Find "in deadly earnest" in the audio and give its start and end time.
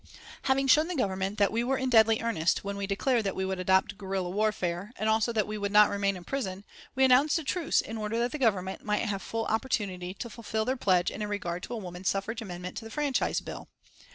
1.77-2.63